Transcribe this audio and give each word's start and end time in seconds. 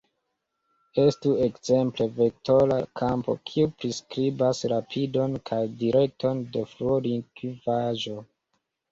Estu 1.01 1.31
ekzemple 1.47 2.05
vektora 2.19 2.77
kampo 3.01 3.35
kiu 3.49 3.69
priskribas 3.81 4.61
rapidon 4.73 5.35
kaj 5.51 5.59
direkton 5.83 6.41
de 6.57 6.65
fluo 6.73 6.97
de 7.09 7.13
likvaĵo. 7.13 8.17